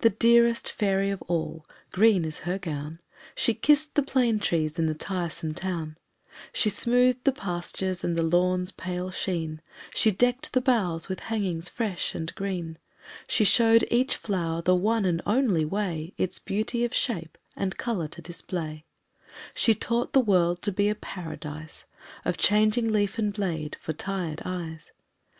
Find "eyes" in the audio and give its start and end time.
24.44-24.90